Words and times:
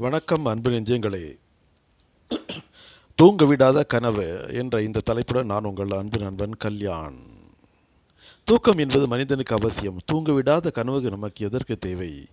வணக்கம் 0.00 0.46
அன்பு 0.46 0.70
நெஞ்சங்களே. 0.70 1.38
தூங்க 3.14 3.44
விடாத 3.44 3.86
கனவு 3.86 4.48
என்ற 4.52 4.82
இந்த 4.82 5.00
தலைப்புடன் 5.00 5.46
நான் 5.46 5.64
உங்கள் 5.64 5.90
அன்பு 5.90 6.18
நண்பன் 6.18 6.56
கல்யாண். 6.56 7.18
தூக்கம் 8.44 8.78
என்பது 8.78 9.08
மனிதனுக்கு 9.08 9.54
அவசியம். 9.54 9.98
தூங்க 10.06 10.32
விடாத 10.32 10.70
கனவுக்கு 10.70 11.10
நமக்கு 11.10 11.46
எதற்கு 11.46 11.78
தேவை? 11.78 12.26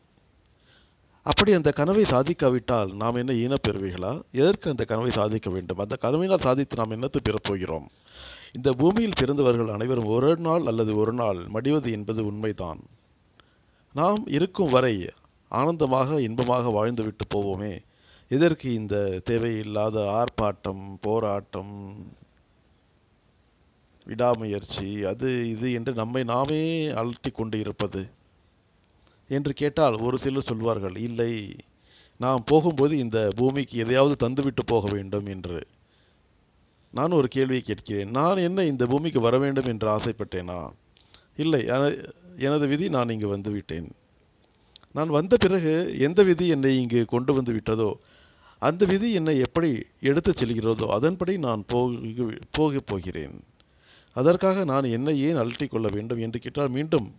அப்படி 1.23 1.51
அந்த 1.53 1.71
கனவை 1.71 2.03
சாதிக்காவிட்டால் 2.03 2.93
நாம் 2.93 3.15
என்ன 3.15 3.33
ஈனப்பெறுவீர்களா 3.33 4.21
எதற்கு 4.31 4.69
அந்த 4.69 4.83
கனவை 4.83 5.11
சாதிக்க 5.11 5.49
வேண்டும்? 5.49 5.77
அந்த 5.77 5.97
கனவினால் 6.01 6.41
சாதித்து 6.41 6.75
நாம் 6.75 6.91
என்னத்து 6.91 7.19
பெறப்போகிறோம்? 7.23 7.87
இந்த 8.53 8.73
பூமியில் 8.73 9.17
பிறந்தவர்கள் 9.17 9.67
அனைவரும் 9.67 10.05
ஒரு 10.05 10.37
நாள் 10.37 10.65
அல்லது 10.65 10.95
ஒரு 10.95 11.13
நாள் 11.13 11.37
மடிவது 11.37 11.91
என்பது 11.91 12.25
உண்மைதான். 12.25 12.79
நாம் 13.93 14.23
இருக்கும் 14.27 14.69
வரை 14.69 15.09
ஆனந்தமாக 15.51 16.21
இன்பமாக 16.27 16.71
வாழ்ந்துவிட்டு 16.77 17.25
போவோமே. 17.35 17.73
எதற்கு 18.31 18.67
இந்த 18.73 18.95
தேவையில்லாத 19.29 19.97
ஆர்ப்பாட்டம் 20.17 20.83
போராட்டம் 21.05 21.75
விடாமுயற்சி 24.07 24.89
அது 25.11 25.29
இது 25.53 25.67
என்று 25.77 25.91
நம்மை 25.93 26.21
நாமே 26.33 26.61
அழட்டி 26.99 27.31
கொண்டு 27.31 27.57
இருப்பது 27.63 28.01
என்று 29.29 29.53
கேட்டால் 29.61 29.95
ஒரு 30.07 30.17
சிலர் 30.23 30.49
சொல்வார்கள் 30.49 30.97
இல்லை 31.07 31.31
நாம் 32.19 32.45
போகும்போது 32.45 32.93
இந்த 32.97 33.19
பூமிக்கு 33.39 33.75
எதையாவது 33.83 34.15
தந்துவிட்டு 34.23 34.63
போக 34.65 34.85
வேண்டும் 34.93 35.27
என்று. 35.33 35.59
நான் 36.93 37.17
ஒரு 37.19 37.27
கேள்வியை 37.35 37.63
கேட்கிறேன் 37.63 38.13
நான் 38.19 38.43
என்ன 38.47 38.63
இந்த 38.71 38.83
பூமிக்கு 38.91 39.19
வர 39.25 39.35
வேண்டும் 39.43 39.69
என்று 39.73 39.87
ஆசைப்பட்டேனா? 39.95 40.59
இல்லை 41.43 41.61
எனது 42.45 42.65
விதி 42.71 42.87
நான் 42.95 43.13
இங்கு 43.15 43.29
வந்துவிட்டேன். 43.35 43.89
நான் 44.91 45.07
வந்த 45.07 45.37
பிறகு 45.37 45.73
எந்த 45.99 46.23
விதி 46.23 46.47
என்னை 46.47 46.71
இங்கு 46.81 47.05
கொண்டு 47.05 47.33
வந்து 47.33 47.53
விட்டதோ 47.53 47.93
அந்த 48.59 48.85
விதி 48.85 49.13
என்னை 49.13 49.39
எப்படி 49.39 49.85
எடுத்துச் 50.01 50.43
செல்கிறதோ 50.43 50.87
அதன்படி 50.87 51.37
நான் 51.37 51.63
போக 51.67 51.91
போகப் 52.51 52.87
போகிறேன். 52.87 53.43
அதற்காக 54.13 54.63
நான் 54.63 54.83
என்னை 54.83 55.19
ஏன் 55.21 55.35
அலட்டிக் 55.35 55.71
கொள்ள 55.71 55.87
வேண்டும் 55.87 56.19
என்று 56.19 56.39
கேட்டால் 56.39 56.69
மீண்டும் 56.69 57.15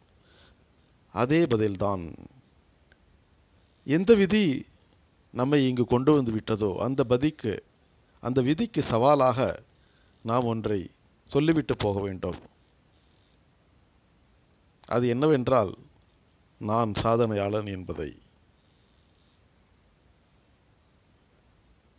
அதே 1.14 1.40
பதில்தான். 1.44 2.04
எந்த 3.84 4.14
விதி 4.14 4.44
நம்மை 5.30 5.66
இங்கு 5.68 5.84
கொண்டு 5.84 6.12
வந்து 6.12 6.32
விட்டதோ 6.32 6.70
அந்த 6.76 7.04
பதிக்கு 7.04 7.62
அந்த 8.20 8.40
விதிக்கு 8.42 8.82
சவாலாக 8.82 9.62
நாம் 10.22 10.44
ஒன்றை 10.44 10.90
சொல்லிவிட்டு 11.24 11.76
போக 11.76 12.00
வேண்டும். 12.00 12.38
அது 14.86 15.08
என்னவென்றால் 15.08 15.72
நான் 16.58 16.92
சாதனையாளன் 17.02 17.68
என்பதை. 17.70 18.10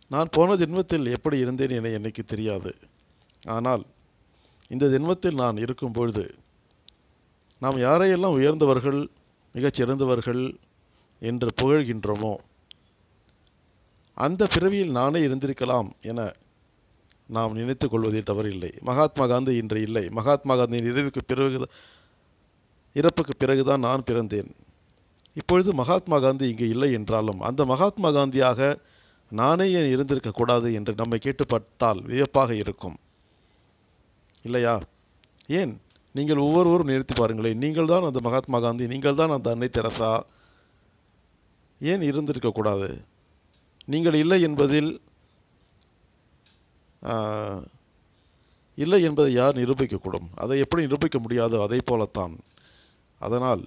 நான் 0.08 0.30
போன 0.32 0.56
ஜென்மத்தில் 0.56 1.12
எப்படி 1.12 1.38
இருந்தேன் 1.38 1.70
என 1.70 1.90
எனக்கு 1.90 2.24
தெரியாது. 2.26 2.78
ஆனால் 3.46 3.86
இந்த 4.68 4.86
ஜென்மத்தில் 4.88 5.34
நான் 5.34 5.58
இருக்கும் 5.58 5.92
பொழுது 5.92 6.36
நாம் 7.60 7.78
யாரையெல்லாம் 7.78 8.38
உயர்ந்தவர்கள் 8.40 9.10
மிகச்சிறந்தவர்கள் 9.56 10.44
என்று 11.20 11.48
புகழ்கின்றோமோ 11.62 12.36
அந்த 14.14 14.48
பிறவியில் 14.48 14.92
நானே 14.92 15.20
இருந்திருக்கலாம் 15.20 15.90
என 16.02 16.34
நாம் 17.26 17.56
நினைத்து 17.56 17.90
கொள்வதில் 17.90 18.30
தவறில்லை. 18.30 18.82
மகாத்மா 18.82 19.28
காந்தி 19.28 19.56
இன்று 19.56 19.82
இல்லை. 19.82 20.10
மகாத்மா 20.10 20.56
காந்தியின் 20.56 20.90
இறைவுக்கு 20.94 21.22
பிறகு 21.28 21.70
இறப்புக்கு 22.96 23.34
பிறகுதான் 23.38 23.86
நான் 23.88 24.08
பிறந்தேன். 24.08 24.50
இப்பொழுது 25.34 25.74
மகாத்மா 25.74 26.18
காந்தி 26.20 26.46
இங்கு 26.50 26.68
இல்லை 26.70 26.90
என்றாலும் 26.92 27.40
அந்த 27.40 27.66
மகாத்மா 27.66 28.10
காந்தியாக 28.12 28.70
நானே 29.32 29.66
ஏன் 29.72 29.92
இருந்திருக்கக்கூடாது 29.96 30.68
என்று 30.74 30.94
நம்மை 30.96 31.20
கேட்டுப்பட்டால் 31.24 32.00
வியப்பாக 32.12 32.52
இருக்கும். 32.56 32.98
இல்லையா? 34.46 34.74
ஏன்? 35.60 35.74
நீங்கள் 36.16 36.38
ஒவ்வொருவரும் 36.38 36.88
நிறுத்தி 36.88 37.14
பாருங்களேன் 37.14 37.58
நீங்கள் 37.58 37.86
தான் 37.86 38.04
அந்த 38.04 38.20
மகாத்மா 38.28 38.60
காந்தி 38.60 38.88
நீங்கள் 38.88 39.16
தான் 39.16 39.36
அந்த 39.36 39.50
அன்னை 39.50 39.70
தெரசா. 39.78 40.12
ஏன் 41.82 42.02
இருந்திருக்கக்கூடாது 42.02 42.90
நீங்கள் 43.86 44.14
இல்லை 44.14 44.40
என்பதில் 44.42 44.92
இல்லை 48.78 49.00
என்பதை 49.04 49.32
யார் 49.34 49.56
நிரூபிக்கக்கூடும்? 49.56 50.28
அதை 50.36 50.56
எப்படி 50.60 50.82
நிரூபிக்க 50.86 51.18
முடியாதோ 51.20 51.58
அதை 51.62 51.80
போலத்தான். 51.86 52.36
அதனால் 53.26 53.64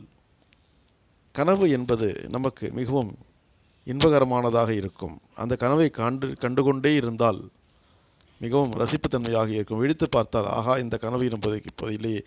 கனவு 1.39 1.67
என்பது 1.77 2.09
நமக்கு 2.37 2.67
மிகவும் 2.79 3.13
இன்பகரமானதாக 3.87 4.71
இருக்கும். 4.81 5.15
அந்த 5.43 5.55
கனவை 5.63 5.87
கண்டு 5.91 6.27
கண்டுகொண்டே 6.43 6.93
இருந்தால் 7.01 7.41
மிகவும் 8.45 8.73
ரசிப்புத்தன்மையாக 8.83 9.51
இருக்கும். 9.57 9.81
விழித்து 9.83 10.07
பார்த்தால் 10.09 10.49
ஆகா 10.59 10.75
இந்த 10.85 10.97
கனவு 11.05 11.25
என்பது 11.31 11.57
இப்போதில்லையே 11.71 12.21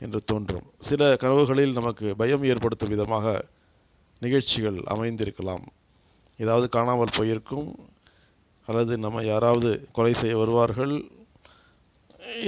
என்று 0.00 0.20
தோன்றும். 0.24 0.66
சில 0.88 1.02
கனவுகளில் 1.22 1.76
நமக்கு 1.80 2.06
பயம் 2.22 2.46
ஏற்படுத்தும் 2.52 2.92
விதமாக 2.94 3.26
நிகழ்ச்சிகள் 4.24 4.78
அமைந்திருக்கலாம். 4.94 5.64
ஏதாவது 6.38 6.66
காணாமல் 6.76 7.16
போயிருக்கும் 7.18 7.68
அல்லது 8.68 8.92
நம்ம 9.04 9.22
யாராவது 9.22 9.70
கொலை 9.96 10.12
செய்ய 10.14 10.36
வருவார்கள். 10.36 10.94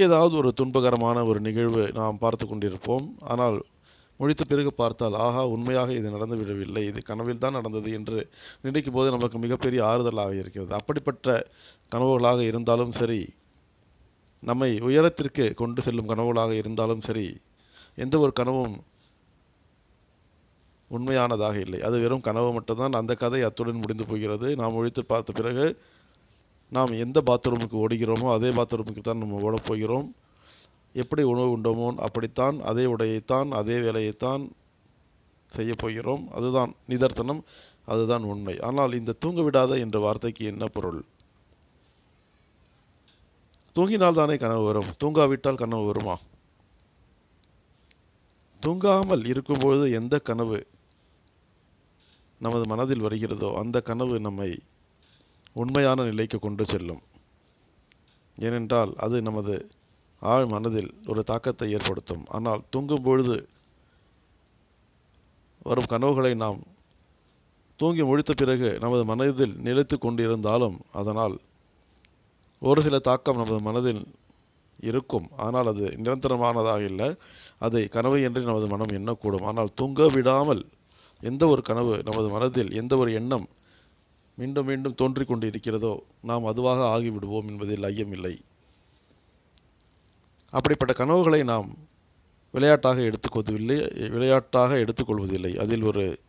ஏதாவது 0.05 0.33
ஒரு 0.35 0.49
துன்பகரமான 0.59 1.17
ஒரு 1.29 1.39
நிகழ்வு 1.47 1.83
நாம் 1.99 2.21
பார்த்து 2.23 2.45
கொண்டிருப்போம். 2.45 3.05
ஆனால் 3.33 3.57
முழித்த 4.19 4.43
பிறகு 4.51 4.71
பார்த்தால் 4.81 5.15
ஆஹா 5.25 5.43
உண்மையாக 5.55 5.93
இது 5.99 6.07
நடந்து 6.15 6.37
விடவில்லை 6.39 6.83
இது 6.89 6.99
கனவில் 7.09 7.43
தான் 7.43 7.57
நடந்தது 7.59 7.89
என்று 7.97 8.17
நினைக்கும் 8.65 8.97
போது 8.97 9.09
நமக்கு 9.15 9.37
மிகப்பெரிய 9.45 9.81
ஆறுதலாக 9.91 10.33
இருக்கிறது. 10.41 10.71
அப்படிப்பட்ட 10.79 11.27
கனவுகளாக 11.91 12.39
இருந்தாலும் 12.51 12.93
சரி 12.99 13.21
நம்மை 14.43 14.69
உயரத்திற்கு 14.87 15.45
கொண்டு 15.61 15.81
செல்லும் 15.87 16.11
கனவுகளாக 16.11 16.51
இருந்தாலும் 16.61 17.05
சரி 17.07 17.27
எந்த 18.03 18.15
ஒரு 18.25 18.33
கனவும் 18.39 18.75
உண்மையானதாக 20.91 21.57
இல்லை. 21.65 21.79
அது 21.87 21.95
வெறும் 22.03 22.25
கனவு 22.27 22.49
மட்டும்தான். 22.57 22.99
அந்த 23.01 23.13
கதை 23.23 23.41
அத்துடன் 23.47 23.81
முடிந்து 23.83 24.05
போகிறது. 24.11 24.47
நாம் 24.61 24.77
ஒழித்து 24.79 25.01
பார்த்த 25.11 25.39
பிறகு 25.39 25.65
நாம் 26.71 26.93
எந்த 27.03 27.19
பாத்ரூமுக்கு 27.29 27.77
ஓடுகிறோமோ 27.83 28.27
அதே 28.37 28.49
பாத்ரூமுக்கு 28.59 29.01
தான் 29.01 29.21
நம்ம 29.23 29.41
ஓடப் 29.47 29.67
போகிறோம். 29.69 30.07
எப்படி 30.93 31.23
உணவு 31.23 31.57
உண்டோமோ 31.57 31.95
அப்படித்தான் 31.95 32.59
அதே 32.59 32.85
உடையைத்தான் 32.85 33.49
அதே 33.49 33.77
வேலையைத்தான் 33.77 34.51
செய்யப்போகிறோம் 35.55 36.27
அதுதான் 36.27 36.75
நிதர்த்தனம் 36.87 37.43
அதுதான் 37.85 38.23
உண்மை. 38.23 38.59
ஆனால் 38.59 38.93
இந்த 38.93 39.11
தூங்க 39.11 39.41
விடாத 39.41 39.79
என்ற 39.79 39.99
வார்த்தைக்கு 39.99 40.45
என்ன 40.45 40.67
பொருள்? 40.67 41.05
தூங்கினால் 43.75 44.13
தானே 44.13 44.37
கனவு 44.37 44.63
வரும். 44.63 44.89
தூங்காவிட்டால் 45.03 45.55
கனவு 45.55 45.85
வருமா? 45.85 46.19
தூங்காமல் 48.61 49.25
இருக்கும்பொழுது 49.25 49.91
எந்த 49.91 50.19
கனவு 50.19 50.67
நமது 52.39 52.65
மனதில் 52.65 52.99
வருகிறதோ 52.99 53.53
அந்த 53.53 53.81
கனவு 53.81 54.19
நம்மை 54.19 54.59
உண்மையான 55.53 56.03
நிலைக்கு 56.03 56.39
கொண்டு 56.39 56.65
செல்லும். 56.65 57.01
ஏனென்றால் 58.35 58.93
அது 58.95 59.21
நமது 59.21 59.71
ஆழ் 60.21 60.47
மனதில் 60.53 60.91
ஒரு 61.11 61.21
தாக்கத்தை 61.23 61.67
ஏற்படுத்தும். 61.75 62.23
ஆனால் 62.37 62.61
தூங்கும் 62.69 63.05
பொழுது 63.07 63.35
வரும் 65.67 65.91
கனவுகளை 65.93 66.33
நாம் 66.43 66.59
தூங்கி 67.79 68.03
முழித்த 68.03 68.31
பிறகு 68.33 68.69
நமது 68.83 69.03
மனதில் 69.05 69.53
நிலைத்து 69.67 69.95
கொண்டிருந்தாலும் 69.97 70.77
அதனால் 70.91 71.35
ஒரு 72.61 72.79
சில 72.81 72.99
தாக்கம் 72.99 73.39
நமது 73.41 73.59
மனதில் 73.67 74.01
இருக்கும். 74.79 75.27
ஆனால் 75.37 75.69
அது 75.71 75.85
நிரந்தரமானதாக 76.03 76.81
இல்லை. 76.91 77.07
அதை 77.65 77.83
கனவு 77.87 78.17
என்று 78.21 78.41
நமது 78.41 78.67
மனம் 78.67 78.93
எண்ணக்கூடும். 78.97 79.47
ஆனால் 79.51 79.71
தூங்க 79.73 80.07
விடாமல் 80.07 80.61
எந்த 81.21 81.43
ஒரு 81.47 81.61
கனவு 81.69 81.93
நமது 82.09 82.27
மனதில் 82.29 82.71
எந்த 82.81 82.93
ஒரு 82.97 83.13
எண்ணம் 83.13 83.47
மீண்டும் 84.37 84.67
மீண்டும் 84.69 84.97
தோன்றிக் 85.01 85.29
கொண்டு 85.29 85.45
இருக்கிறதோ 85.47 85.93
நாம் 86.21 86.45
அதுவாக 86.45 86.79
ஆகிவிடுவோம் 86.95 87.49
என்பதில் 87.51 87.87
ஐயமில்லை. 87.89 88.35
அப்படிப்பட்ட 90.51 90.93
கனவுகளை 90.93 91.43
நாம் 91.43 91.77
விளையாட்டாக 92.51 93.01
எடுத்துக்கொள்வதில்லை 93.01 94.09
விளையாட்டாக 94.09 94.75
எடுத்துக்கொள்வதில்லை. 94.75 95.57
அதில் 95.57 95.83
ஒரு 95.83 96.19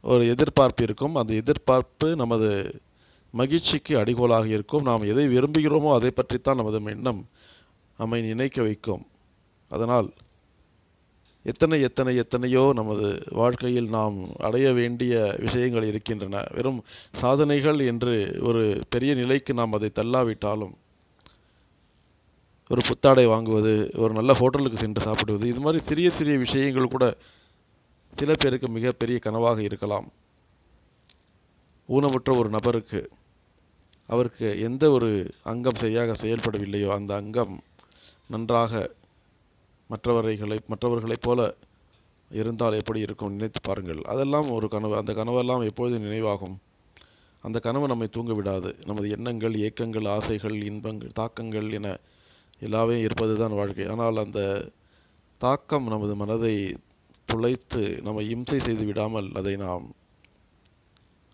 ஒரு 0.00 0.28
எதிர்பார்ப்பு 0.28 0.82
இருக்கும். 0.84 1.14
அந்த 1.14 1.34
எதிர்பார்ப்பு 1.34 2.16
நமது 2.16 2.80
மகிழ்ச்சிக்கு 3.30 3.98
அடிகோலாக 3.98 4.46
இருக்கும். 4.46 4.82
நாம் 4.82 5.02
எதை 5.02 5.24
விரும்புகிறோமோ 5.28 5.94
அதை 5.94 6.10
பற்றித்தான் 6.10 6.56
நமது 6.56 6.80
எண்ணம் 6.84 7.28
நம்மை 7.98 8.22
நினைக்க 8.22 8.62
வைக்கும். 8.62 9.06
அதனால் 9.68 10.12
எத்தனை 11.42 11.80
எத்தனை 11.80 12.16
எத்தனையோ 12.16 12.72
நமது 12.74 13.22
வாழ்க்கையில் 13.30 13.88
நாம் 13.88 14.34
அடைய 14.38 14.72
வேண்டிய 14.72 15.36
விஷயங்கள் 15.40 15.84
இருக்கின்றன. 15.84 16.44
வெறும் 16.54 16.84
சாதனைகள் 17.20 17.80
என்று 17.80 18.38
ஒரு 18.42 18.80
பெரிய 18.88 19.14
நிலைக்கு 19.14 19.54
நாம் 19.54 19.72
அதை 19.72 19.90
தள்ளாவிட்டாலும் 19.94 20.74
ஒரு 22.70 22.80
புத்தாடை 22.88 23.26
வாங்குவது 23.26 23.72
ஒரு 23.94 24.12
நல்ல 24.12 24.32
ஹோட்டலுக்கு 24.34 24.78
சென்று 24.78 25.00
சாப்பிடுவது 25.02 25.48
இது 25.48 25.60
மாதிரி 25.60 25.84
சிறிய 25.88 26.10
சிறிய 26.10 26.38
விஷயங்கள் 26.38 26.92
கூட 26.94 27.06
சில 28.12 28.32
பேருக்கு 28.34 28.68
மிகப்பெரிய 28.68 29.18
கனவாக 29.24 29.58
இருக்கலாம். 29.58 30.06
ஊனமுற்ற 31.88 32.30
ஒரு 32.38 32.48
நபருக்கு 32.48 33.00
அவருக்கு 34.08 34.60
எந்த 34.60 34.90
ஒரு 34.90 35.10
அங்கம் 35.42 35.74
சரியாக 35.74 36.12
செயல்படவில்லையோ 36.12 36.88
அந்த 36.88 37.14
அங்கம் 37.14 37.54
நன்றாக 38.26 38.90
மற்றவர்களை 39.90 40.58
மற்றவர்களைப் 40.66 41.22
போல 41.22 41.40
இருந்தால் 42.30 42.72
எப்படி 42.72 43.00
இருக்கும் 43.00 43.32
நினைத்து 43.32 43.60
பாருங்கள். 43.60 44.02
அதெல்லாம் 44.02 44.50
ஒரு 44.50 44.68
கனவு 44.68 44.96
அந்த 44.96 45.12
கனவெல்லாம் 45.12 45.64
எப்பொழுதும் 45.64 46.02
நினைவாகும்? 46.02 46.56
அந்த 47.40 47.58
கனவு 47.58 47.86
நம்மை 47.86 48.08
தூங்க 48.08 48.34
விடாது 48.34 48.70
நமது 48.86 49.08
எண்ணங்கள் 49.10 49.54
ஏக்கங்கள் 49.66 50.08
ஆசைகள் 50.08 50.56
இன்பங்கள் 50.62 51.16
தாக்கங்கள் 51.20 51.70
என 51.70 51.88
எல்லாமே 52.68 52.96
இருப்பது 53.06 53.34
தான் 53.42 53.58
வாழ்க்கை. 53.60 53.86
ஆனால் 53.94 54.22
அந்த 54.24 54.40
தாக்கம் 55.40 55.86
நமது 55.92 56.14
மனதை 56.22 56.54
துளைத்து 57.28 57.82
நம்மை 58.06 58.24
இம்சை 58.34 58.58
செய்து 58.66 58.84
விடாமல் 58.88 59.28
அதை 59.40 59.54
நாம் 59.64 59.84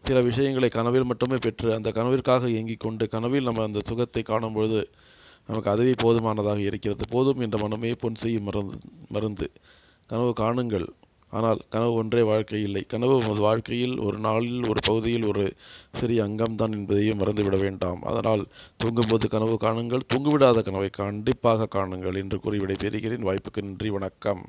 சில 0.04 0.18
விஷயங்களை 0.28 0.68
கனவில் 0.76 1.08
மட்டுமே 1.10 1.36
பெற்று 1.44 1.68
அந்த 1.76 1.88
கனவிற்காக 1.96 2.48
இயங்கிக் 2.52 2.84
கொண்டு 2.84 3.04
கனவில் 3.14 3.48
நம்ம 3.48 3.64
அந்த 3.68 3.80
சுகத்தை 3.88 4.22
காணும் 4.22 4.56
பொழுது 4.56 4.80
நமக்கு 5.48 5.70
அதுவே 5.72 5.92
போதுமானதாக 6.02 6.60
இருக்கிறது. 6.68 7.04
போதும் 7.14 7.42
என்ற 7.44 7.56
மனமே 7.62 7.90
பொன் 8.02 8.20
செய்யும் 8.22 8.46
மருந்து 8.48 8.78
மருந்து 9.14 9.46
கனவு 10.10 10.32
காணுங்கள். 10.42 10.88
ஆனால் 11.30 11.60
கனவு 11.68 11.92
ஒன்றே 11.92 12.22
வாழ்க்கை 12.22 12.62
இல்லை. 12.62 12.82
கனவு 12.88 13.20
நமது 13.20 13.40
வாழ்க்கையில் 13.40 13.98
ஒரு 13.98 14.18
நாளில் 14.18 14.68
ஒரு 14.68 14.80
பகுதியில் 14.82 15.24
ஒரு 15.24 15.44
சிறிய 16.00 16.24
அங்கம்தான் 16.24 16.72
என்பதையும் 16.72 17.20
மறந்துவிட 17.20 17.58
வேண்டாம். 17.58 18.00
அதனால் 18.02 18.42
தூங்கும்போது 18.76 19.28
கனவு 19.28 19.56
காணுங்கள் 19.60 20.08
தூங்குவிடாத 20.14 20.62
கனவை 20.62 20.88
கண்டிப்பாக 20.88 21.68
காணுங்கள் 21.74 22.16
என்று 22.16 22.40
கூறி 22.40 22.58
விடைபெறுகிறேன். 22.58 23.26
வாய்ப்புக்கு 23.28 23.62
நன்றி 23.62 23.90
வணக்கம். 23.90 24.42